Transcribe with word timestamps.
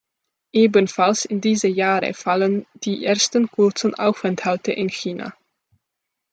Ebenfalls 0.55 1.25
in 1.25 1.41
diese 1.41 1.67
Jahre 1.67 2.15
fallen 2.15 2.65
die 2.73 3.05
ersten 3.05 3.47
kurzen 3.51 3.93
Aufenthalte 3.93 4.71
in 4.71 4.89
China. 4.89 5.35